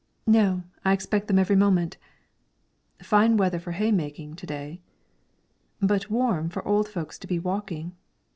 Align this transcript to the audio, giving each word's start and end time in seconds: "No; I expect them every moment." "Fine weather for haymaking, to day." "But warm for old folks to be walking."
"No; 0.25 0.63
I 0.83 0.93
expect 0.93 1.27
them 1.27 1.37
every 1.37 1.55
moment." 1.55 1.97
"Fine 3.03 3.37
weather 3.37 3.59
for 3.59 3.73
haymaking, 3.73 4.33
to 4.35 4.47
day." 4.47 4.81
"But 5.79 6.09
warm 6.09 6.49
for 6.49 6.67
old 6.67 6.89
folks 6.89 7.19
to 7.19 7.27
be 7.27 7.37
walking." 7.37 7.95